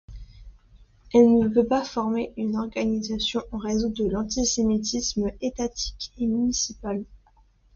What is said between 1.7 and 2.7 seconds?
former une